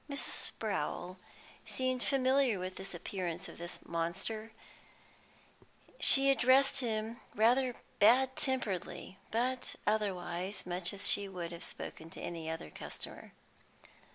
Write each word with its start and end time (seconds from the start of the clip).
Mrs. 0.09 0.51
Sprowl 0.51 1.17
seemed 1.63 2.01
familiar 2.01 2.57
with 2.57 2.75
the 2.77 2.97
appearance 2.97 3.47
of 3.47 3.59
this 3.59 3.77
monster; 3.85 4.51
she 5.99 6.31
addressed 6.31 6.79
him 6.79 7.21
rather 7.35 7.75
bad 7.99 8.35
temperedly, 8.35 9.19
but 9.29 9.75
otherwise 9.85 10.65
much 10.65 10.91
as 10.91 11.07
she 11.07 11.29
would 11.29 11.51
have 11.51 11.63
spoken 11.63 12.09
to 12.09 12.19
any 12.19 12.49
other 12.49 12.71
customer. 12.71 13.33